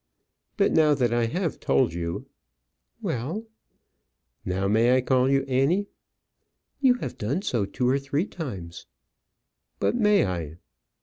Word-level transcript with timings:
"But 0.57 0.71
now 0.71 0.95
that 0.95 1.13
I 1.13 1.27
have 1.27 1.59
told 1.59 1.93
you" 1.93 2.25
"Well" 3.03 3.45
"Now 4.53 4.67
may 4.67 4.95
I 4.97 5.01
call 5.01 5.29
you 5.29 5.43
Annie?" 5.43 5.85
"You 6.79 6.95
have 6.95 7.19
done 7.19 7.43
so 7.43 7.65
two 7.65 7.87
or 7.87 7.99
three 7.99 8.25
times." 8.25 8.87
"But 9.79 9.93
may 9.95 10.25
I?" 10.25 10.57